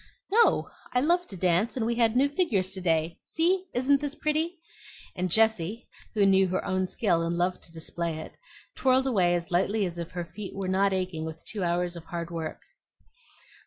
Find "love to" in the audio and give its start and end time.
0.99-1.37